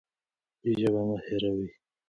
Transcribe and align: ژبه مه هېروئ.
ژبه 0.79 1.01
مه 1.07 1.17
هېروئ. 1.25 1.67